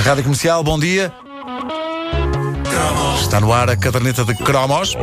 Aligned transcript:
Na 0.00 0.06
Rádio 0.06 0.24
Comercial, 0.24 0.64
bom 0.64 0.78
dia. 0.78 1.12
Está 3.20 3.38
no 3.38 3.52
ar 3.52 3.68
a 3.68 3.76
caderneta 3.76 4.24
de 4.24 4.34
cromos. 4.34 4.96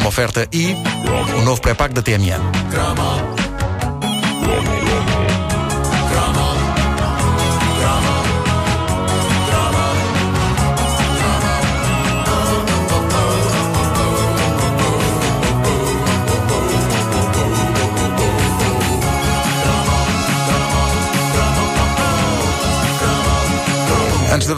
Uma 0.00 0.08
oferta 0.08 0.48
e 0.50 0.74
o 1.38 1.42
novo 1.42 1.60
pré-pago 1.60 1.92
da 1.92 2.00
TMN. 2.00 2.40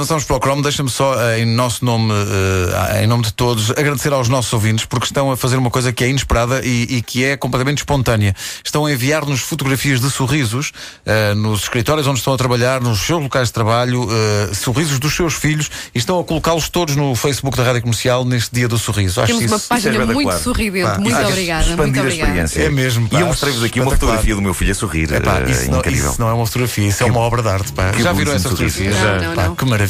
Avançarmos 0.01 0.25
para 0.25 0.37
o 0.37 0.41
Chrome, 0.41 0.63
deixa-me 0.63 0.89
só, 0.89 1.15
eh, 1.21 1.41
em 1.41 1.45
nosso 1.45 1.85
nome, 1.85 2.13
eh, 2.13 3.05
em 3.05 3.07
nome 3.07 3.25
de 3.25 3.33
todos, 3.33 3.71
agradecer 3.71 4.13
aos 4.13 4.29
nossos 4.29 4.51
ouvintes 4.53 4.87
porque 4.87 5.05
estão 5.05 5.31
a 5.31 5.37
fazer 5.37 5.57
uma 5.57 5.71
coisa 5.71 5.93
que 5.93 6.03
é 6.03 6.09
inesperada 6.09 6.63
e, 6.65 6.97
e 6.97 7.03
que 7.03 7.23
é 7.25 7.37
completamente 7.37 7.79
espontânea. 7.79 8.35
Estão 8.65 8.87
a 8.87 8.93
enviar-nos 8.93 9.41
fotografias 9.41 10.01
de 10.01 10.11
sorrisos 10.11 10.73
uh, 11.05 11.35
nos 11.35 11.63
escritórios 11.63 12.07
onde 12.07 12.19
estão 12.19 12.33
a 12.33 12.37
trabalhar, 12.37 12.81
nos 12.81 13.01
seus 13.01 13.23
locais 13.23 13.49
de 13.49 13.55
trabalho, 13.55 14.05
uh, 14.05 14.55
sorrisos 14.55 14.99
dos 14.99 15.15
seus 15.15 15.35
filhos 15.35 15.71
e 15.95 15.99
estão 15.99 16.19
a 16.19 16.25
colocá-los 16.25 16.69
todos 16.69 16.97
no 16.97 17.15
Facebook 17.15 17.57
da 17.57 17.65
Rádio 17.65 17.83
Comercial 17.83 18.25
neste 18.25 18.55
dia 18.55 18.69
do 18.69 18.79
sorriso. 18.79 19.21
Acho 19.21 19.37
Temos 19.37 19.53
uma 19.53 19.59
página 19.59 20.07
muito 20.07 20.23
claro. 20.23 20.43
sorridente. 20.43 20.87
Ah, 20.87 20.99
muito 20.99 21.19
obrigada. 21.19 21.77
Muito 21.77 22.01
obrigada. 22.01 22.51
É 22.57 22.71
mesmo. 22.71 23.09
Pá, 23.09 23.19
e 23.19 23.21
eu 23.21 23.27
mostrei-vos 23.27 23.63
aqui 23.63 23.81
uma 23.81 23.91
fotografia 23.91 24.35
do 24.35 24.41
meu 24.41 24.55
filho 24.55 24.73
a 24.73 24.75
sorrir. 24.75 25.13
É, 25.13 25.21
pá, 25.21 25.41
isso, 25.43 25.71
não, 25.71 25.83
isso, 25.83 26.21
não, 26.21 26.29
é 26.29 26.33
uma 26.33 26.47
fotografia, 26.47 26.89
isso 26.89 27.03
é 27.03 27.07
uma 27.07 27.21
obra 27.21 27.43
de 27.43 27.49
arte. 27.49 27.73
Pá. 27.73 27.93
Já 27.93 28.13
viram 28.13 28.33
essa 28.33 28.49
fotografia? 28.49 28.93
Já. 28.93 29.21
Não, 29.21 29.35
não, 29.35 29.55
que 29.55 29.65
maravilha. 29.65 29.90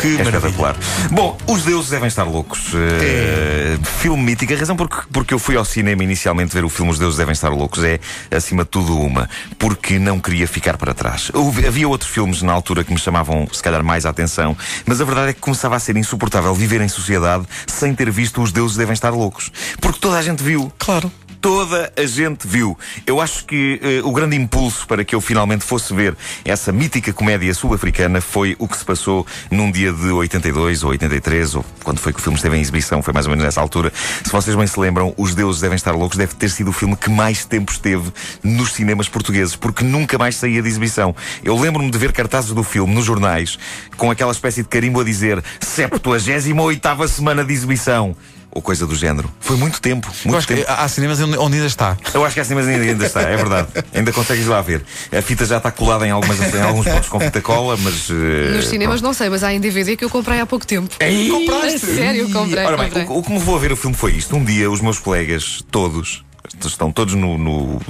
Que 0.00 0.18
é 0.18 0.22
espetacular. 0.22 0.76
Bom, 1.10 1.36
os 1.46 1.62
deuses 1.62 1.90
devem 1.90 2.08
estar 2.08 2.24
loucos. 2.24 2.72
Uh, 2.72 3.84
filme 3.84 4.22
mítico. 4.22 4.52
A 4.52 4.56
razão 4.56 4.76
porque, 4.76 4.96
porque 5.12 5.34
eu 5.34 5.38
fui 5.38 5.56
ao 5.56 5.64
cinema 5.64 6.02
inicialmente 6.02 6.54
ver 6.54 6.64
o 6.64 6.68
filme 6.68 6.90
Os 6.90 6.98
Deuses 6.98 7.18
Devem 7.18 7.32
Estar 7.32 7.50
Loucos 7.50 7.82
é, 7.84 7.98
acima 8.30 8.64
de 8.64 8.70
tudo, 8.70 8.98
uma. 8.98 9.28
Porque 9.58 9.98
não 9.98 10.18
queria 10.20 10.46
ficar 10.46 10.76
para 10.76 10.94
trás. 10.94 11.30
Houve, 11.32 11.66
havia 11.66 11.88
outros 11.88 12.10
filmes 12.10 12.42
na 12.42 12.52
altura 12.52 12.84
que 12.84 12.92
me 12.92 12.98
chamavam, 12.98 13.48
se 13.52 13.62
calhar, 13.62 13.82
mais 13.82 14.06
a 14.06 14.10
atenção, 14.10 14.56
mas 14.86 15.00
a 15.00 15.04
verdade 15.04 15.30
é 15.30 15.32
que 15.32 15.40
começava 15.40 15.76
a 15.76 15.78
ser 15.78 15.96
insuportável 15.96 16.54
viver 16.54 16.80
em 16.80 16.88
sociedade 16.88 17.46
sem 17.66 17.94
ter 17.94 18.10
visto 18.10 18.42
Os 18.42 18.52
Deuses 18.52 18.76
Devem 18.76 18.94
Estar 18.94 19.10
Loucos. 19.10 19.50
Porque 19.80 19.98
toda 19.98 20.18
a 20.18 20.22
gente 20.22 20.42
viu. 20.42 20.72
Claro 20.78 21.10
toda 21.44 21.92
a 21.94 22.06
gente 22.06 22.48
viu. 22.48 22.74
Eu 23.06 23.20
acho 23.20 23.44
que 23.44 23.78
uh, 24.02 24.08
o 24.08 24.12
grande 24.12 24.34
impulso 24.34 24.86
para 24.86 25.04
que 25.04 25.14
eu 25.14 25.20
finalmente 25.20 25.62
fosse 25.62 25.92
ver 25.92 26.16
essa 26.42 26.72
mítica 26.72 27.12
comédia 27.12 27.52
sul-africana 27.52 28.18
foi 28.22 28.56
o 28.58 28.66
que 28.66 28.78
se 28.78 28.82
passou 28.82 29.26
num 29.50 29.70
dia 29.70 29.92
de 29.92 30.06
82 30.06 30.82
ou 30.84 30.88
83, 30.88 31.56
ou 31.56 31.64
quando 31.82 31.98
foi 31.98 32.14
que 32.14 32.18
o 32.18 32.22
filme 32.22 32.38
esteve 32.38 32.56
em 32.56 32.62
exibição, 32.62 33.02
foi 33.02 33.12
mais 33.12 33.26
ou 33.26 33.30
menos 33.30 33.44
nessa 33.44 33.60
altura. 33.60 33.92
Se 34.24 34.32
vocês 34.32 34.56
bem 34.56 34.66
se 34.66 34.80
lembram, 34.80 35.12
Os 35.18 35.34
Deuses 35.34 35.60
Devem 35.60 35.76
Estar 35.76 35.92
Loucos 35.92 36.16
deve 36.16 36.34
ter 36.34 36.48
sido 36.48 36.68
o 36.68 36.72
filme 36.72 36.96
que 36.96 37.10
mais 37.10 37.44
tempo 37.44 37.70
esteve 37.70 38.10
nos 38.42 38.72
cinemas 38.72 39.10
portugueses, 39.10 39.54
porque 39.54 39.84
nunca 39.84 40.16
mais 40.16 40.36
saía 40.36 40.62
de 40.62 40.68
exibição. 40.68 41.14
Eu 41.44 41.60
lembro-me 41.60 41.90
de 41.90 41.98
ver 41.98 42.12
cartazes 42.12 42.52
do 42.52 42.64
filme 42.64 42.94
nos 42.94 43.04
jornais, 43.04 43.58
com 43.98 44.10
aquela 44.10 44.32
espécie 44.32 44.62
de 44.62 44.68
carimbo 44.70 44.98
a 44.98 45.04
dizer 45.04 45.44
78 45.60 47.06
semana 47.06 47.44
de 47.44 47.52
exibição 47.52 48.16
ou 48.54 48.62
coisa 48.62 48.86
do 48.86 48.94
género. 48.94 49.28
Foi 49.40 49.56
muito 49.56 49.80
tempo. 49.80 50.08
Muito 50.24 50.38
acho 50.38 50.46
tempo. 50.46 50.64
que 50.64 50.70
há 50.70 50.88
cinemas 50.88 51.20
onde 51.20 51.56
ainda 51.56 51.66
está. 51.66 51.96
Eu 52.14 52.24
acho 52.24 52.34
que 52.34 52.40
há 52.40 52.44
cinemas 52.44 52.66
onde 52.66 52.88
ainda 52.88 53.04
está, 53.04 53.22
é 53.22 53.36
verdade. 53.36 53.68
ainda 53.92 54.12
consegues 54.12 54.46
lá 54.46 54.62
ver. 54.62 54.84
A 55.12 55.20
fita 55.20 55.44
já 55.44 55.58
está 55.58 55.72
colada 55.72 56.06
em, 56.06 56.10
algumas, 56.10 56.38
em 56.54 56.62
alguns 56.62 56.86
pontos 56.86 57.08
com 57.08 57.18
fita 57.18 57.40
cola, 57.40 57.76
mas. 57.76 58.08
Uh, 58.08 58.14
Nos 58.54 58.68
cinemas 58.68 59.00
pronto. 59.00 59.08
não 59.08 59.14
sei, 59.14 59.28
mas 59.28 59.42
há 59.42 59.52
em 59.52 59.60
DVD 59.60 59.96
que 59.96 60.04
eu 60.04 60.10
comprei 60.10 60.40
há 60.40 60.46
pouco 60.46 60.64
tempo. 60.64 60.94
Ei, 61.00 61.28
compraste? 61.28 61.80
Sério, 61.80 62.30
comprei. 62.30 62.64
Ora 62.64 62.76
bem, 62.76 62.86
comprei. 62.86 63.06
O, 63.06 63.18
o, 63.18 63.22
que 63.22 63.32
me 63.32 63.38
levou 63.38 63.56
a 63.56 63.58
ver 63.58 63.72
o 63.72 63.76
filme 63.76 63.96
foi 63.96 64.12
isto. 64.12 64.36
Um 64.36 64.44
dia, 64.44 64.70
os 64.70 64.80
meus 64.80 65.00
colegas, 65.00 65.64
todos, 65.70 66.24
estão 66.64 66.92
todos 66.92 67.14
no, 67.14 67.36
no 67.36 67.80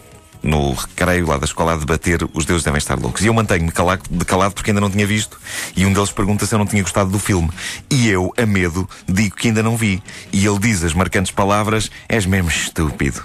no 0.44 0.74
recreio 0.74 1.26
lá 1.26 1.38
da 1.38 1.46
escola 1.46 1.72
a 1.72 1.76
debater 1.76 2.20
os 2.34 2.44
deuses 2.44 2.62
devem 2.62 2.78
estar 2.78 2.98
loucos. 2.98 3.22
E 3.22 3.26
eu 3.26 3.34
mantenho-me 3.34 3.72
calado, 3.72 4.02
calado 4.26 4.54
porque 4.54 4.70
ainda 4.70 4.80
não 4.80 4.90
tinha 4.90 5.06
visto. 5.06 5.40
E 5.74 5.86
um 5.86 5.92
deles 5.92 6.12
pergunta 6.12 6.46
se 6.46 6.54
eu 6.54 6.58
não 6.58 6.66
tinha 6.66 6.82
gostado 6.82 7.10
do 7.10 7.18
filme. 7.18 7.50
E 7.90 8.08
eu, 8.08 8.32
a 8.36 8.44
medo, 8.44 8.88
digo 9.08 9.34
que 9.34 9.48
ainda 9.48 9.62
não 9.62 9.76
vi. 9.76 10.02
E 10.32 10.46
ele 10.46 10.58
diz 10.58 10.84
as 10.84 10.92
marcantes 10.92 11.32
palavras: 11.32 11.90
és 12.08 12.26
mesmo 12.26 12.50
estúpido. 12.50 13.22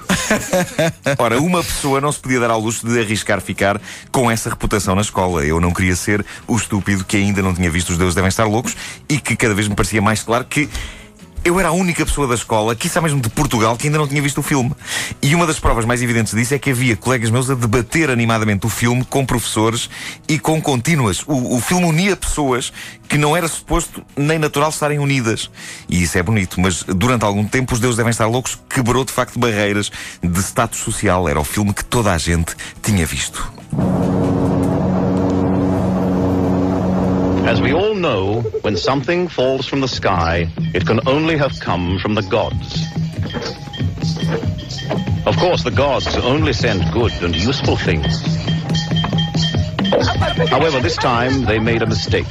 Ora, 1.19 1.39
uma 1.41 1.63
pessoa 1.63 1.99
não 1.99 2.11
se 2.11 2.19
podia 2.19 2.39
dar 2.39 2.51
ao 2.51 2.59
luxo 2.59 2.87
de 2.87 2.99
arriscar 2.99 3.41
ficar 3.41 3.81
com 4.11 4.31
essa 4.31 4.49
reputação 4.49 4.95
na 4.95 5.01
escola. 5.01 5.45
Eu 5.45 5.59
não 5.59 5.71
queria 5.71 5.95
ser 5.95 6.25
o 6.47 6.55
estúpido 6.55 7.03
que 7.03 7.17
ainda 7.17 7.41
não 7.41 7.53
tinha 7.53 7.69
visto 7.69 7.89
os 7.89 7.97
deuses 7.97 8.15
devem 8.15 8.29
estar 8.29 8.45
loucos 8.45 8.75
e 9.09 9.19
que 9.19 9.35
cada 9.35 9.53
vez 9.53 9.67
me 9.67 9.75
parecia 9.75 10.01
mais 10.01 10.23
claro 10.23 10.45
que 10.45 10.69
eu 11.43 11.59
era 11.59 11.69
a 11.69 11.71
única 11.71 12.05
pessoa 12.05 12.27
da 12.27 12.35
escola, 12.35 12.75
quiçá 12.75 13.01
mesmo 13.01 13.21
de 13.21 13.29
Portugal, 13.29 13.77
que 13.77 13.87
ainda 13.87 13.97
não 13.97 14.07
tinha 14.07 14.21
visto 14.21 14.39
o 14.39 14.43
filme. 14.43 14.71
E 15.21 15.33
uma 15.35 15.47
das 15.47 15.59
provas 15.59 15.85
mais 15.85 16.01
evidentes 16.01 16.33
disso 16.33 16.53
é 16.53 16.59
que 16.59 16.69
havia 16.69 16.95
colegas 16.95 17.29
meus 17.29 17.49
a 17.49 17.55
debater 17.55 18.09
animadamente 18.09 18.65
o 18.65 18.69
filme 18.69 19.03
com 19.05 19.25
professores 19.25 19.89
e 20.27 20.37
com 20.37 20.61
contínuas. 20.61 21.23
O, 21.27 21.55
o 21.55 21.61
filme 21.61 21.85
unia 21.85 22.15
pessoas 22.15 22.71
que 23.07 23.17
não 23.17 23.35
era 23.35 23.47
suposto 23.47 24.03
nem 24.15 24.37
natural 24.37 24.69
estarem 24.69 24.99
unidas. 24.99 25.49
E 25.87 26.03
isso 26.03 26.17
é 26.17 26.23
bonito, 26.23 26.59
mas 26.59 26.83
durante 26.83 27.25
algum 27.25 27.45
tempo 27.45 27.73
os 27.73 27.79
deuses 27.79 27.97
devem 27.97 28.11
estar 28.11 28.27
loucos, 28.27 28.57
quebrou 28.69 29.03
de 29.03 29.11
facto 29.11 29.39
barreiras 29.39 29.91
de 30.21 30.39
status 30.39 30.79
social. 30.79 31.27
Era 31.27 31.39
o 31.39 31.43
filme 31.43 31.73
que 31.73 31.83
toda 31.83 32.13
a 32.13 32.17
gente 32.17 32.55
tinha 32.81 33.05
visto. 33.05 33.51
As 37.49 37.59
we 37.59 37.73
all 37.73 37.95
know, 37.95 38.41
when 38.61 38.77
something 38.77 39.27
falls 39.27 39.65
from 39.65 39.81
the 39.81 39.87
sky, 39.87 40.47
it 40.75 40.85
can 40.85 40.99
only 41.07 41.35
have 41.35 41.59
come 41.59 41.97
from 41.97 42.13
the 42.13 42.21
gods. 42.21 42.85
Of 45.25 45.35
course, 45.37 45.63
the 45.63 45.71
gods 45.71 46.15
only 46.17 46.53
send 46.53 46.85
good 46.93 47.11
and 47.23 47.35
useful 47.35 47.75
things. 47.75 48.21
However, 50.47 50.79
this 50.79 50.95
time 50.95 51.45
they 51.45 51.57
made 51.57 51.81
a 51.81 51.87
mistake. 51.87 52.27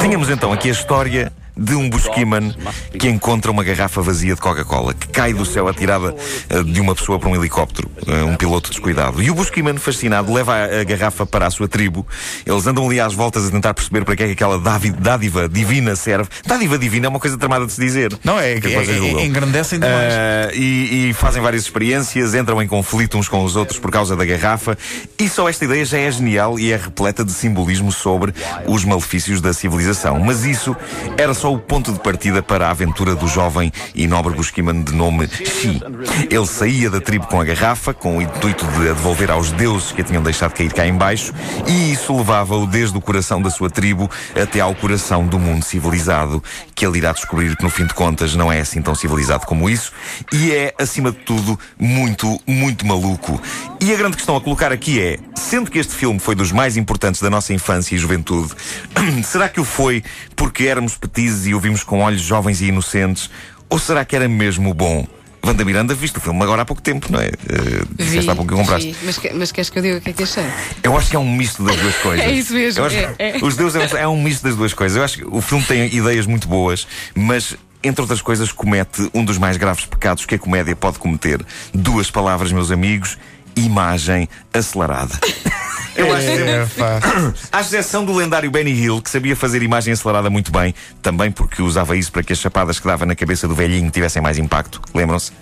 Tínhamos 0.00 0.30
então 0.30 0.50
aqui 0.50 0.70
a 0.70 0.72
história 0.72 1.30
de 1.56 1.74
um 1.74 1.88
busquiman 1.88 2.54
que 2.98 3.08
encontra 3.08 3.50
uma 3.50 3.64
garrafa 3.64 4.02
vazia 4.02 4.34
de 4.34 4.40
Coca-Cola 4.40 4.92
que 4.92 5.08
cai 5.08 5.32
do 5.32 5.44
céu 5.44 5.68
atirada 5.68 6.14
uh, 6.14 6.64
de 6.64 6.80
uma 6.80 6.94
pessoa 6.94 7.18
para 7.18 7.28
um 7.28 7.34
helicóptero, 7.34 7.90
uh, 8.06 8.26
um 8.26 8.36
piloto 8.36 8.70
descuidado. 8.70 9.22
E 9.22 9.30
o 9.30 9.34
busquiman, 9.34 9.76
fascinado, 9.78 10.32
leva 10.32 10.54
a, 10.54 10.84
garrafa 10.84 11.24
para 11.24 11.46
a 11.46 11.50
sua 11.50 11.66
tribo. 11.66 12.06
Eles 12.44 12.66
andam 12.66 12.86
ali 12.86 13.00
às 13.00 13.14
voltas 13.14 13.46
a 13.46 13.50
tentar 13.50 13.72
perceber 13.72 14.04
para 14.04 14.14
que 14.14 14.22
é 14.22 14.26
que 14.26 14.32
aquela 14.32 14.58
dádiva 14.98 15.48
divina 15.48 15.96
serve. 15.96 16.28
Dádiva 16.46 16.78
divina 16.78 17.06
é 17.06 17.08
uma 17.08 17.20
coisa 17.20 17.38
tramada 17.38 17.66
de 17.66 17.72
se 17.72 17.80
dizer. 17.80 18.12
Não, 18.22 18.38
é, 18.38 18.60
que 18.60 18.68
é, 18.68 18.76
é, 18.76 19.24
engrandece 19.24 19.76
ainda 19.76 19.88
mais. 19.88 20.14
Uh, 20.14 20.56
e, 20.56 21.08
e 21.10 21.12
fazem 21.14 21.40
várias 21.40 21.62
experiências, 21.62 22.34
entram 22.34 22.60
em 22.62 22.68
conflito 22.68 23.16
uns 23.16 23.28
com 23.28 23.42
os 23.42 23.56
outros 23.56 23.78
por 23.78 23.90
causa 23.90 24.14
da 24.14 24.24
garrafa. 24.24 24.76
E 25.18 25.28
só 25.28 25.48
esta 25.48 25.64
ideia 25.64 25.84
já 25.84 25.98
é 25.98 26.10
genial 26.10 26.58
e 26.58 26.70
é 26.70 26.76
repleta 26.76 27.24
de 27.24 27.32
simbolismo 27.32 27.90
sobre 27.90 28.34
os 28.66 28.84
malefícios 28.84 29.40
da 29.40 29.52
civilização. 29.52 30.20
Mas 30.20 30.44
isso 30.44 30.76
era 31.16 31.32
só 31.32 31.45
só 31.46 31.52
o 31.52 31.60
ponto 31.60 31.92
de 31.92 32.00
partida 32.00 32.42
para 32.42 32.66
a 32.66 32.70
aventura 32.70 33.14
do 33.14 33.28
jovem 33.28 33.72
e 33.94 34.08
nobre 34.08 34.34
busquiman 34.34 34.82
de 34.82 34.92
nome 34.92 35.28
Xi. 35.28 35.80
Ele 36.28 36.44
saía 36.44 36.90
da 36.90 37.00
tribo 37.00 37.24
com 37.28 37.40
a 37.40 37.44
garrafa, 37.44 37.94
com 37.94 38.18
o 38.18 38.22
intuito 38.22 38.66
de 38.66 38.88
a 38.88 38.92
devolver 38.92 39.30
aos 39.30 39.52
deuses 39.52 39.92
que 39.92 40.00
a 40.00 40.04
tinham 40.04 40.24
deixado 40.24 40.52
cair 40.54 40.72
cá 40.72 40.84
embaixo, 40.84 41.32
e 41.68 41.92
isso 41.92 42.16
levava-o 42.16 42.66
desde 42.66 42.98
o 42.98 43.00
coração 43.00 43.40
da 43.40 43.48
sua 43.48 43.70
tribo 43.70 44.10
até 44.34 44.58
ao 44.58 44.74
coração 44.74 45.24
do 45.24 45.38
mundo 45.38 45.64
civilizado, 45.64 46.42
que 46.74 46.84
ele 46.84 46.98
irá 46.98 47.12
descobrir 47.12 47.56
que 47.56 47.62
no 47.62 47.70
fim 47.70 47.86
de 47.86 47.94
contas 47.94 48.34
não 48.34 48.50
é 48.50 48.58
assim 48.58 48.82
tão 48.82 48.96
civilizado 48.96 49.46
como 49.46 49.70
isso, 49.70 49.92
e 50.32 50.50
é, 50.50 50.74
acima 50.76 51.12
de 51.12 51.18
tudo, 51.18 51.56
muito, 51.78 52.40
muito 52.44 52.84
maluco. 52.84 53.40
E 53.80 53.94
a 53.94 53.96
grande 53.96 54.16
questão 54.16 54.34
a 54.34 54.40
colocar 54.40 54.72
aqui 54.72 55.00
é, 55.00 55.16
sendo 55.36 55.70
que 55.70 55.78
este 55.78 55.94
filme 55.94 56.18
foi 56.18 56.34
dos 56.34 56.50
mais 56.50 56.76
importantes 56.76 57.20
da 57.20 57.30
nossa 57.30 57.52
infância 57.52 57.94
e 57.94 57.98
juventude, 57.98 58.52
será 59.22 59.48
que 59.48 59.60
o 59.60 59.64
foi 59.64 60.02
porque 60.34 60.64
éramos 60.64 60.96
petizes 60.96 61.35
e 61.44 61.54
o 61.54 61.60
vimos 61.60 61.82
com 61.82 62.00
olhos 62.00 62.22
jovens 62.22 62.60
e 62.60 62.66
inocentes? 62.66 63.28
Ou 63.68 63.78
será 63.78 64.04
que 64.04 64.14
era 64.14 64.28
mesmo 64.28 64.72
bom? 64.72 65.06
Wanda 65.44 65.64
Miranda, 65.64 65.94
viste 65.94 66.18
o 66.18 66.20
filme 66.20 66.42
agora 66.42 66.62
há 66.62 66.64
pouco 66.64 66.82
tempo, 66.82 67.10
não 67.10 67.20
é? 67.20 67.28
Uh, 67.28 67.86
vi, 67.96 68.18
há 68.18 68.34
pouco 68.34 68.52
que 68.52 68.54
compraste. 68.54 68.92
Vi. 68.92 68.96
Mas, 69.04 69.20
mas 69.34 69.52
queres 69.52 69.70
que 69.70 69.78
eu 69.78 69.82
diga 69.82 69.98
o 69.98 70.00
que 70.00 70.10
é 70.10 70.12
que 70.12 70.22
achei? 70.24 70.44
Eu 70.82 70.96
acho 70.96 71.10
que 71.10 71.16
é 71.16 71.18
um 71.18 71.36
misto 71.36 71.62
das 71.62 71.76
duas 71.76 71.94
coisas. 72.02 72.24
é 72.24 72.30
isso 72.30 72.52
mesmo. 72.52 72.84
É, 72.86 73.14
é. 73.18 73.36
Os 73.42 73.56
deuses 73.56 73.94
é 73.94 74.08
um 74.08 74.20
misto 74.20 74.42
das 74.42 74.56
duas 74.56 74.74
coisas. 74.74 74.96
Eu 74.96 75.04
acho 75.04 75.18
que 75.18 75.24
o 75.24 75.40
filme 75.40 75.64
tem 75.64 75.94
ideias 75.94 76.26
muito 76.26 76.48
boas, 76.48 76.86
mas 77.14 77.56
entre 77.82 78.00
outras 78.00 78.20
coisas, 78.20 78.50
comete 78.50 79.08
um 79.14 79.24
dos 79.24 79.38
mais 79.38 79.56
graves 79.56 79.86
pecados 79.86 80.26
que 80.26 80.34
a 80.34 80.38
comédia 80.38 80.74
pode 80.74 80.98
cometer. 80.98 81.44
Duas 81.72 82.10
palavras, 82.10 82.50
meus 82.50 82.72
amigos: 82.72 83.16
imagem 83.54 84.28
acelerada. 84.52 85.18
Eu 85.96 86.12
acho 86.12 86.26
sempre. 86.26 87.36
À 87.52 87.60
exceção 87.60 88.04
do 88.04 88.14
lendário 88.14 88.50
Benny 88.50 88.72
Hill, 88.72 89.00
que 89.00 89.10
sabia 89.10 89.34
fazer 89.34 89.62
imagem 89.62 89.92
acelerada 89.92 90.30
muito 90.30 90.52
bem, 90.52 90.74
também 91.02 91.30
porque 91.30 91.62
usava 91.62 91.96
isso 91.96 92.12
para 92.12 92.22
que 92.22 92.32
as 92.32 92.38
chapadas 92.38 92.78
que 92.78 92.86
dava 92.86 93.06
na 93.06 93.14
cabeça 93.14 93.48
do 93.48 93.54
velhinho 93.54 93.90
tivessem 93.90 94.22
mais 94.22 94.38
impacto. 94.38 94.80
Lembram-se? 94.94 95.32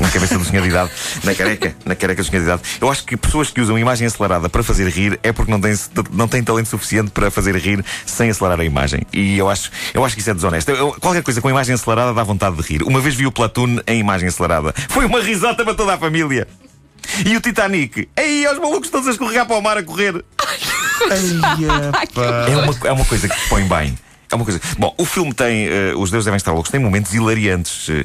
na 0.00 0.08
cabeça 0.08 0.38
do 0.38 0.44
senhor 0.44 0.62
de 0.62 0.68
idade, 0.68 0.90
na 1.24 1.34
careca, 1.34 1.76
na 1.84 1.94
careca 1.94 2.22
do 2.22 2.28
senhor 2.28 2.40
de 2.40 2.46
idade. 2.46 2.62
Eu 2.80 2.90
acho 2.90 3.04
que 3.04 3.16
pessoas 3.16 3.50
que 3.50 3.60
usam 3.60 3.78
imagem 3.78 4.06
acelerada 4.06 4.48
para 4.48 4.62
fazer 4.62 4.88
rir 4.88 5.18
é 5.22 5.32
porque 5.32 5.50
não 5.50 5.60
têm, 5.60 5.74
não 6.12 6.28
têm 6.28 6.42
talento 6.42 6.68
suficiente 6.68 7.10
para 7.10 7.30
fazer 7.30 7.56
rir 7.56 7.84
sem 8.06 8.30
acelerar 8.30 8.60
a 8.60 8.64
imagem. 8.64 9.02
E 9.12 9.36
eu 9.36 9.48
acho, 9.48 9.70
eu 9.92 10.04
acho 10.04 10.14
que 10.14 10.20
isso 10.20 10.30
é 10.30 10.34
desonesto. 10.34 10.70
Eu, 10.70 10.92
qualquer 11.00 11.22
coisa 11.22 11.40
com 11.40 11.50
imagem 11.50 11.74
acelerada 11.74 12.14
dá 12.14 12.22
vontade 12.22 12.56
de 12.56 12.62
rir. 12.62 12.82
Uma 12.82 13.00
vez 13.00 13.14
vi 13.14 13.26
o 13.26 13.32
Platoon 13.32 13.78
em 13.86 13.98
imagem 13.98 14.28
acelerada. 14.28 14.72
Foi 14.88 15.04
uma 15.04 15.20
risota 15.20 15.64
para 15.64 15.74
toda 15.74 15.94
a 15.94 15.98
família. 15.98 16.46
E 17.24 17.36
o 17.36 17.40
Titanic? 17.40 18.08
Aí, 18.16 18.46
os 18.46 18.58
malucos 18.58 18.90
todos 18.90 19.08
a 19.08 19.10
escorregar 19.10 19.46
para 19.46 19.56
o 19.56 19.62
mar 19.62 19.76
a 19.78 19.82
correr. 19.82 20.24
é, 22.50 22.56
uma, 22.56 22.88
é 22.88 22.92
uma 22.92 23.04
coisa 23.04 23.28
que 23.28 23.36
te 23.36 23.48
põe 23.48 23.64
bem. 23.64 23.96
É 24.30 24.34
uma 24.34 24.44
coisa. 24.44 24.60
Bom, 24.78 24.94
o 24.98 25.04
filme 25.04 25.32
tem. 25.32 25.68
Uh, 25.68 25.98
os 25.98 26.10
Deuses 26.10 26.26
Devem 26.26 26.36
Estar 26.36 26.52
Loucos 26.52 26.70
tem 26.70 26.80
momentos 26.80 27.14
hilariantes. 27.14 27.88
Uh, 27.88 28.04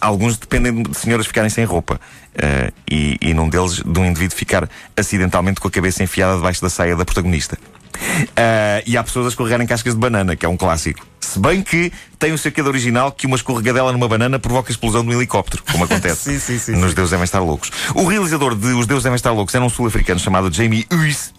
alguns 0.00 0.38
dependem 0.38 0.82
de 0.82 0.96
senhoras 0.96 1.26
ficarem 1.26 1.50
sem 1.50 1.64
roupa. 1.64 2.00
Uh, 2.34 2.72
e, 2.90 3.18
e 3.20 3.34
num 3.34 3.48
deles, 3.48 3.82
de 3.84 4.00
um 4.00 4.06
indivíduo 4.06 4.36
ficar 4.36 4.68
acidentalmente 4.96 5.60
com 5.60 5.68
a 5.68 5.70
cabeça 5.70 6.02
enfiada 6.02 6.36
debaixo 6.36 6.62
da 6.62 6.70
saia 6.70 6.96
da 6.96 7.04
protagonista. 7.04 7.58
Uh, 7.94 8.82
e 8.86 8.96
há 8.96 9.02
pessoas 9.02 9.26
a 9.26 9.28
escorregarem 9.30 9.66
cascas 9.66 9.94
de 9.94 10.00
banana, 10.00 10.34
que 10.36 10.44
é 10.44 10.48
um 10.48 10.56
clássico. 10.56 11.06
Se 11.20 11.38
bem 11.38 11.62
que 11.62 11.92
tem 12.18 12.32
o 12.32 12.38
cercado 12.38 12.66
original 12.66 13.12
que 13.12 13.26
uma 13.26 13.36
escorregadela 13.36 13.92
numa 13.92 14.08
banana 14.08 14.38
provoca 14.38 14.70
a 14.70 14.72
explosão 14.72 15.02
de 15.02 15.10
um 15.10 15.12
helicóptero, 15.12 15.62
como 15.70 15.84
acontece 15.84 16.38
sim, 16.38 16.38
sim, 16.38 16.58
sim, 16.58 16.80
nos 16.80 16.94
Deuses 16.94 17.10
Devem 17.10 17.24
Estar 17.24 17.40
Loucos. 17.40 17.70
O 17.94 18.06
realizador 18.06 18.54
de 18.54 18.68
Os 18.68 18.86
Deuses 18.86 19.04
Devem 19.04 19.16
Estar 19.16 19.32
Loucos 19.32 19.54
era 19.54 19.64
um 19.64 19.68
sul-africano 19.68 20.20
chamado 20.20 20.52
Jamie 20.52 20.86
Uys. 20.92 21.32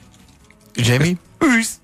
Jamie? 0.78 1.18
Uys. 1.42 1.84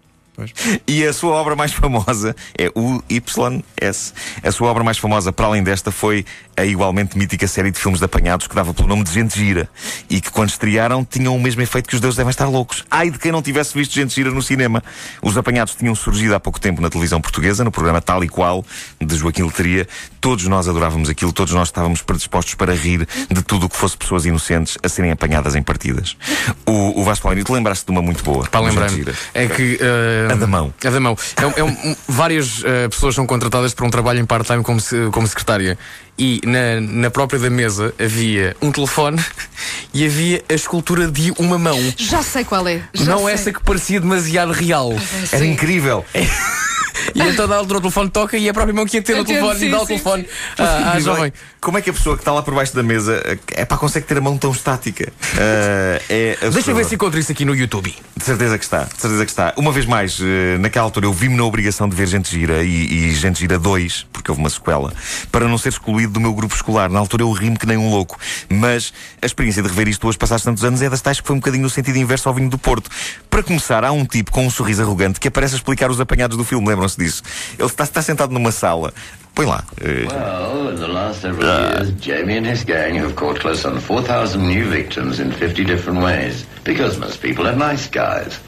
E 0.87 1.05
a 1.05 1.13
sua 1.13 1.33
obra 1.33 1.55
mais 1.55 1.73
famosa 1.73 2.35
é 2.57 2.71
o 2.73 3.01
YS. 3.09 4.13
A 4.43 4.51
sua 4.51 4.69
obra 4.69 4.83
mais 4.83 4.97
famosa, 4.97 5.33
para 5.33 5.47
além 5.47 5.63
desta, 5.63 5.91
foi 5.91 6.25
a 6.59 6.65
igualmente 6.65 7.17
mítica 7.17 7.47
série 7.47 7.71
de 7.71 7.79
filmes 7.79 7.99
de 7.99 8.05
apanhados 8.05 8.47
que 8.47 8.55
dava 8.55 8.73
pelo 8.73 8.87
nome 8.87 9.03
de 9.03 9.11
Gente 9.11 9.37
Gira 9.37 9.69
e 10.09 10.21
que, 10.21 10.31
quando 10.31 10.49
estrearam, 10.49 11.03
tinham 11.03 11.35
o 11.35 11.39
mesmo 11.39 11.61
efeito 11.61 11.89
que 11.89 11.95
os 11.95 12.01
deuses 12.01 12.17
devem 12.17 12.29
estar 12.29 12.47
loucos. 12.47 12.83
Ai 12.89 13.09
de 13.09 13.17
quem 13.17 13.31
não 13.31 13.41
tivesse 13.41 13.77
visto 13.77 13.93
Gente 13.93 14.13
Gira 14.13 14.31
no 14.31 14.41
cinema. 14.41 14.83
Os 15.21 15.37
apanhados 15.37 15.75
tinham 15.75 15.95
surgido 15.95 16.35
há 16.35 16.39
pouco 16.39 16.59
tempo 16.59 16.81
na 16.81 16.89
televisão 16.89 17.21
portuguesa, 17.21 17.63
no 17.63 17.71
programa 17.71 18.01
Tal 18.01 18.23
e 18.23 18.29
Qual, 18.29 18.65
de 18.99 19.15
Joaquim 19.15 19.43
Letria. 19.43 19.87
Todos 20.21 20.45
nós 20.45 20.67
adorávamos 20.67 21.09
aquilo, 21.09 21.31
todos 21.31 21.53
nós 21.53 21.69
estávamos 21.69 22.01
predispostos 22.01 22.55
para 22.55 22.73
rir 22.73 23.07
de 23.29 23.41
tudo 23.41 23.65
o 23.65 23.69
que 23.69 23.77
fosse 23.77 23.97
pessoas 23.97 24.25
inocentes 24.25 24.77
a 24.83 24.89
serem 24.89 25.11
apanhadas 25.11 25.55
em 25.55 25.61
partidas. 25.61 26.17
O, 26.65 27.01
o 27.01 27.03
Vasco 27.03 27.23
Palmeiras, 27.23 27.45
tu 27.45 27.53
lembraste 27.53 27.85
de 27.85 27.91
uma 27.91 28.01
muito 28.01 28.23
boa? 28.23 28.45
Para 28.47 28.61
lembrar 28.61 28.89
É 29.33 29.47
que. 29.47 29.75
Uh 29.75 30.19
a 30.31 30.35
da 30.35 30.47
mão. 30.47 30.73
A 30.83 30.89
da 30.89 30.99
mão. 30.99 31.17
É, 31.37 31.59
é 31.59 31.63
um, 31.63 31.95
várias 32.07 32.59
uh, 32.59 32.89
pessoas 32.89 33.15
são 33.15 33.25
contratadas 33.25 33.73
para 33.73 33.85
um 33.85 33.89
trabalho 33.89 34.19
em 34.19 34.25
part-time 34.25 34.63
como, 34.63 34.79
como 35.11 35.27
secretária. 35.27 35.77
E 36.21 36.41
na, 36.45 36.81
na 36.81 37.09
própria 37.09 37.39
da 37.39 37.49
mesa 37.49 37.93
havia 37.97 38.53
um 38.61 38.73
telefone 38.73 39.23
e 39.93 40.05
havia 40.05 40.43
a 40.49 40.53
escultura 40.53 41.09
de 41.09 41.31
uma 41.39 41.57
mão. 41.57 41.79
Já 41.95 42.21
sei 42.21 42.43
qual 42.43 42.67
é. 42.67 42.81
Já 42.93 43.05
Não 43.05 43.23
sei. 43.23 43.33
essa 43.33 43.53
que 43.53 43.63
parecia 43.63 44.01
demasiado 44.01 44.51
real. 44.51 44.91
Era 45.31 45.45
incrível. 45.45 46.05
É. 47.15 47.19
E 47.19 47.29
então 47.29 47.47
dá 47.47 47.61
o 47.61 47.65
telefone 47.65 48.09
toca 48.09 48.37
e 48.37 48.47
é 48.47 48.49
a 48.49 48.53
própria 48.53 48.73
mão 48.73 48.85
que 48.85 48.97
ia 48.97 49.01
ter 49.01 49.19
o 49.19 49.23
telefone 49.23 49.59
sim, 49.59 49.67
e 49.67 49.71
dá 49.71 49.81
o 49.81 49.85
telefone 49.85 50.25
à, 50.57 50.91
à 50.93 50.99
jovem. 50.99 51.33
Como 51.61 51.77
é 51.77 51.81
que 51.81 51.89
a 51.89 51.93
pessoa 51.93 52.15
que 52.15 52.21
está 52.21 52.31
lá 52.31 52.41
por 52.41 52.53
baixo 52.53 52.73
da 52.75 52.83
mesa 52.83 53.21
é 53.51 53.65
para 53.65 53.77
consegue 53.77 54.05
ter 54.05 54.17
a 54.17 54.21
mão 54.21 54.37
tão 54.37 54.51
estática? 54.51 55.11
Uh, 55.33 56.01
é 56.09 56.37
Deixa 56.51 56.71
eu 56.71 56.75
ver 56.75 56.85
se 56.85 56.95
encontro 56.95 57.19
isso 57.19 57.31
aqui 57.31 57.43
no 57.43 57.55
YouTube. 57.55 57.93
De 58.15 58.23
certeza 58.23 58.57
que 58.57 58.63
está, 58.63 58.83
de 58.83 58.99
certeza 58.99 59.25
que 59.25 59.31
está. 59.31 59.53
Uma 59.57 59.71
vez 59.71 59.85
mais, 59.85 60.19
uh, 60.19 60.25
naquela 60.59 60.85
altura 60.85 61.05
eu 61.05 61.13
vi-me 61.13 61.35
na 61.35 61.43
obrigação 61.43 61.89
de 61.89 61.95
ver 61.95 62.07
Gente 62.07 62.31
Gira 62.31 62.63
e, 62.63 63.09
e 63.09 63.15
Gente 63.15 63.39
Gira 63.39 63.59
2, 63.59 64.07
porque 64.11 64.31
houve 64.31 64.41
uma 64.41 64.49
sequela, 64.49 64.93
para 65.31 65.47
não 65.47 65.57
ser 65.57 65.69
excluído 65.69 66.13
do 66.13 66.19
meu 66.19 66.33
grupo 66.33 66.55
escolar. 66.55 66.89
Na 66.89 66.99
altura 66.99 67.23
eu 67.23 67.31
ri-me 67.31 67.57
que 67.57 67.65
nem 67.65 67.77
um 67.77 67.89
louco. 67.89 68.17
Mas 68.49 68.93
a 69.21 69.25
experiência 69.25 69.61
de 69.61 69.67
rever 69.69 69.87
isto 69.87 70.07
hoje, 70.07 70.17
passados 70.17 70.43
tantos 70.43 70.63
anos, 70.63 70.81
é 70.81 70.89
das 70.89 71.01
tais 71.01 71.19
que 71.19 71.27
foi 71.27 71.35
um 71.35 71.39
bocadinho 71.39 71.63
no 71.63 71.69
sentido 71.69 71.97
inverso 71.97 72.29
ao 72.29 72.35
vinho 72.35 72.49
do 72.49 72.57
Porto. 72.57 72.89
Para 73.29 73.43
começar, 73.43 73.83
há 73.83 73.91
um 73.91 74.05
tipo 74.05 74.31
com 74.31 74.45
um 74.45 74.49
sorriso 74.49 74.81
arrogante 74.81 75.19
que 75.19 75.27
aparece 75.27 75.55
a 75.55 75.57
explicar 75.57 75.91
os 75.91 75.99
apanhados 75.99 76.37
do 76.37 76.43
filme, 76.43 76.67
lembram-se 76.67 76.98
disso? 76.99 77.23
Ele 77.57 77.67
está, 77.67 77.83
está 77.83 78.01
sentado 78.01 78.31
numa 78.33 78.51
sala. 78.51 78.93
Põe 79.33 79.45
lá. 79.45 79.63
Well, 79.81 80.69
in 80.69 80.75
the 80.75 80.87
last 80.87 81.21
several 81.21 81.45
years, 81.45 81.91
Jamie 82.01 82.37
and 82.37 82.45
his 82.45 82.63
gang 82.63 82.97
have 82.97 83.15
caught 83.15 83.39
close 83.39 83.65
on 83.65 83.79
4,000 83.79 84.45
new 84.45 84.69
victims 84.69 85.19
in 85.19 85.31
50 85.31 85.63
different 85.63 86.03
ways. 86.03 86.45
Because 86.63 86.99
most 86.99 87.21
people 87.21 87.47
are 87.47 87.55
nice 87.55 87.87
guys. 87.87 88.39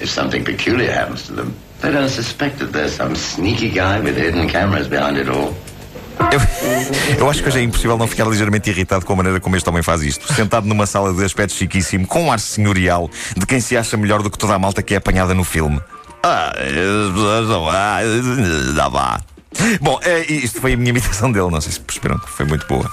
If 0.00 0.08
something 0.08 0.42
peculiar 0.42 0.92
happens 0.92 1.26
to 1.26 1.34
them, 1.34 1.54
they 1.82 1.92
don't 1.92 2.08
suspect 2.08 2.58
that 2.60 2.72
there's 2.72 2.94
some 2.94 3.14
sneaky 3.14 3.70
guy 3.70 4.00
with 4.00 4.16
hidden 4.16 4.48
cameras 4.48 4.88
behind 4.88 5.18
it 5.18 5.28
all. 5.28 5.54
Eu, 6.32 6.40
eu, 7.20 7.30
acho 7.30 7.42
que 7.42 7.48
hoje 7.48 7.58
é 7.58 7.62
impossível 7.62 7.96
não 7.96 8.06
ficar 8.06 8.24
ligeiramente 8.26 8.68
irritado 8.70 9.04
com 9.06 9.12
a 9.12 9.16
maneira 9.16 9.40
como 9.40 9.56
este 9.56 9.68
homem 9.68 9.82
faz 9.82 10.02
isto. 10.02 10.32
Sentado 10.34 10.66
numa 10.66 10.86
sala 10.86 11.12
de 11.12 11.24
aspecto 11.24 11.54
chiquíssimo, 11.54 12.06
com 12.06 12.24
um 12.24 12.32
ar 12.32 12.38
senhorial, 12.38 13.10
de 13.36 13.46
quem 13.46 13.60
se 13.60 13.76
acha 13.76 13.96
melhor 13.96 14.22
do 14.22 14.30
que 14.30 14.38
toda 14.38 14.54
a 14.54 14.58
malta 14.58 14.82
que 14.82 14.94
é 14.94 14.96
apanhada 14.98 15.34
no 15.34 15.44
filme. 15.44 15.80
Ah, 16.22 16.52
Bom, 19.80 19.98
é, 20.02 20.20
isto 20.32 20.60
foi 20.60 20.74
a 20.74 20.76
minha 20.76 20.90
imitação 20.90 21.30
dele, 21.30 21.50
não 21.50 21.60
sei 21.60 21.72
se 21.72 21.80
perceberam 21.80 22.18
que 22.18 22.30
foi 22.30 22.46
muito 22.46 22.66
boa. 22.66 22.90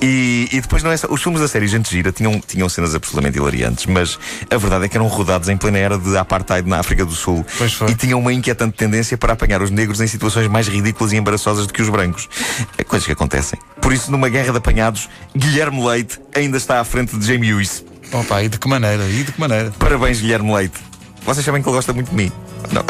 E, 0.00 0.48
e 0.50 0.60
depois 0.60 0.82
não 0.82 0.90
é 0.90 0.96
só, 0.96 1.06
os 1.08 1.22
filmes 1.22 1.40
da 1.40 1.46
série 1.46 1.68
Gente 1.68 1.88
Gira 1.90 2.10
tinham, 2.10 2.40
tinham 2.40 2.68
cenas 2.68 2.94
absolutamente 2.94 3.38
hilariantes, 3.38 3.86
mas 3.86 4.18
a 4.50 4.56
verdade 4.56 4.86
é 4.86 4.88
que 4.88 4.96
eram 4.96 5.06
rodados 5.06 5.48
em 5.48 5.56
plena 5.56 5.78
era 5.78 5.98
de 5.98 6.16
apartheid 6.16 6.68
na 6.68 6.80
África 6.80 7.04
do 7.04 7.12
Sul 7.12 7.46
e 7.88 7.94
tinham 7.94 8.18
uma 8.18 8.32
inquietante 8.32 8.76
tendência 8.76 9.16
para 9.16 9.34
apanhar 9.34 9.62
os 9.62 9.70
negros 9.70 10.00
em 10.00 10.06
situações 10.06 10.48
mais 10.48 10.66
ridículas 10.66 11.12
e 11.12 11.16
embaraçosas 11.16 11.66
do 11.66 11.72
que 11.72 11.80
os 11.80 11.88
brancos. 11.88 12.28
É 12.76 12.82
coisas 12.82 13.06
que 13.06 13.12
acontecem. 13.12 13.58
Por 13.80 13.92
isso, 13.92 14.10
numa 14.10 14.28
guerra 14.28 14.50
de 14.50 14.58
apanhados, 14.58 15.08
Guilherme 15.36 15.86
Leite 15.86 16.18
ainda 16.34 16.56
está 16.56 16.80
à 16.80 16.84
frente 16.84 17.16
de 17.16 17.24
Jamie 17.24 17.52
Lewis. 17.52 17.84
Opa, 18.12 18.42
e 18.42 18.48
de 18.48 18.58
que 18.58 18.68
maneira? 18.68 19.04
E 19.04 19.22
de 19.22 19.30
que 19.32 19.40
maneira? 19.40 19.72
Parabéns, 19.78 20.20
Guilherme 20.20 20.52
Leite. 20.52 20.78
Vocês 21.24 21.44
sabem 21.44 21.62
que 21.62 21.68
ele 21.68 21.76
gosta 21.76 21.92
muito 21.92 22.10
de 22.10 22.16
mim. 22.16 22.32
Não. 22.70 22.84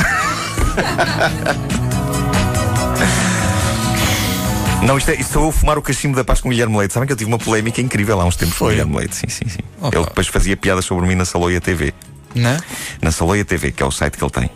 Não, 4.82 4.98
isto, 4.98 5.10
é, 5.12 5.14
isto 5.14 5.32
sou 5.32 5.44
eu 5.46 5.52
fumar 5.52 5.78
o 5.78 5.82
cachimbo 5.82 6.16
da 6.16 6.24
paz 6.24 6.40
com 6.40 6.48
o 6.48 6.50
Guilherme 6.50 6.76
Leite. 6.76 6.92
Sabem 6.92 7.06
que 7.06 7.12
eu 7.12 7.16
tive 7.16 7.30
uma 7.30 7.38
polémica 7.38 7.80
incrível 7.80 8.20
há 8.20 8.24
uns 8.24 8.34
tempos 8.34 8.58
com 8.58 8.64
o 8.64 8.68
Guilherme 8.68 8.96
Leite. 8.96 9.14
Sim, 9.14 9.28
sim, 9.28 9.48
sim. 9.48 9.60
Opa. 9.80 9.96
Ele 9.96 10.04
depois 10.06 10.26
fazia 10.26 10.56
piadas 10.56 10.84
sobre 10.84 11.06
mim 11.06 11.14
na 11.14 11.24
Saloia 11.24 11.60
TV. 11.60 11.94
Não? 12.34 12.56
Na 13.00 13.12
Saloia 13.12 13.44
TV, 13.44 13.70
que 13.70 13.82
é 13.82 13.86
o 13.86 13.92
site 13.92 14.18
que 14.18 14.24
ele 14.24 14.30
tem. 14.30 14.50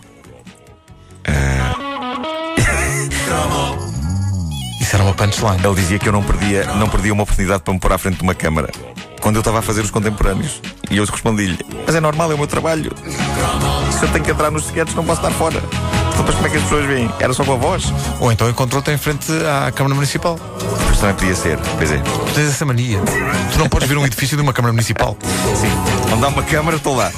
Uh... 1.28 1.86
Isso 4.82 4.94
era 4.96 5.04
uma 5.04 5.14
punchline. 5.14 5.64
Ele 5.64 5.74
dizia 5.74 5.98
que 5.98 6.08
eu 6.08 6.12
não 6.12 6.22
perdia, 6.22 6.64
não 6.74 6.88
perdia 6.88 7.12
uma 7.12 7.22
oportunidade 7.22 7.62
para 7.62 7.74
me 7.74 7.78
pôr 7.80 7.92
à 7.92 7.98
frente 7.98 8.16
de 8.16 8.22
uma 8.22 8.34
câmara 8.34 8.70
quando 9.20 9.36
eu 9.36 9.40
estava 9.40 9.58
a 9.58 9.62
fazer 9.62 9.80
os 9.80 9.90
contemporâneos. 9.90 10.62
E 10.88 10.96
eu 10.96 11.04
respondi-lhe: 11.04 11.58
Mas 11.84 11.94
é 11.96 12.00
normal, 12.00 12.30
é 12.30 12.34
o 12.34 12.38
meu 12.38 12.46
trabalho. 12.46 12.92
Se 13.90 14.04
eu 14.04 14.08
tenho 14.10 14.24
que 14.24 14.30
entrar 14.30 14.50
nos 14.50 14.64
segredos, 14.64 14.94
não 14.94 15.04
posso 15.04 15.20
estar 15.20 15.32
fora. 15.36 15.60
Depois 16.16 16.34
como 16.34 16.46
é 16.46 16.50
que 16.50 16.56
as 16.56 16.62
pessoas 16.62 16.86
veem? 16.86 17.10
Era 17.20 17.32
só 17.32 17.44
com 17.44 17.52
a 17.52 17.56
voz? 17.56 17.92
Ou 18.20 18.32
então 18.32 18.48
encontrou-te 18.48 18.90
em 18.90 18.98
frente 18.98 19.30
à 19.66 19.70
Câmara 19.70 19.94
Municipal. 19.94 20.38
Pois 20.86 20.98
também 20.98 21.14
podia 21.14 21.34
ser, 21.34 21.58
pois 21.76 21.92
é. 21.92 21.98
Tu 21.98 22.34
tens 22.34 22.48
essa 22.48 22.64
mania. 22.64 22.98
tu 23.52 23.58
não 23.58 23.68
podes 23.68 23.88
ver 23.88 23.96
um 23.96 24.06
edifício 24.06 24.36
de 24.36 24.42
uma 24.42 24.52
Câmara 24.52 24.72
Municipal. 24.72 25.16
Sim. 25.54 25.70
Onde 26.12 26.24
há 26.24 26.28
uma 26.28 26.42
Câmara, 26.42 26.76
estou 26.76 26.96
lá. 26.96 27.12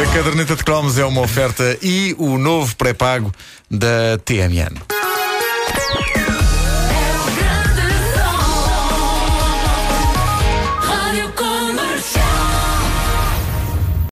A 0.00 0.12
caderneta 0.14 0.56
de 0.56 0.64
cromos 0.64 0.98
é 0.98 1.04
uma 1.04 1.20
oferta 1.20 1.78
e 1.82 2.14
o 2.18 2.38
novo 2.38 2.74
pré-pago 2.76 3.32
da 3.70 4.18
TMN. 4.24 4.99